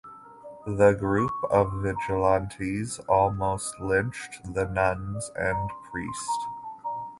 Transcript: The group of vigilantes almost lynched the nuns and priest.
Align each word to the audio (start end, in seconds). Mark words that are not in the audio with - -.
The 0.65 0.93
group 0.93 1.29
of 1.51 1.71
vigilantes 1.83 2.97
almost 3.07 3.79
lynched 3.79 4.39
the 4.51 4.65
nuns 4.65 5.29
and 5.35 5.69
priest. 5.91 6.39